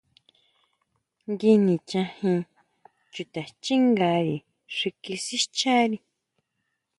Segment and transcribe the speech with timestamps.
[1.29, 2.41] Ngui nichajin
[3.13, 4.35] chutaxchingári
[4.75, 5.97] xi kisixchari.